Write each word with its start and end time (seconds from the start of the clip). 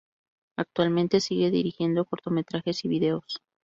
Actualmente 0.57 1.19
sigue 1.19 1.51
dirigiendo 1.51 2.05
cortometrajes 2.05 2.85
y 2.85 2.87
vídeos. 2.87 3.37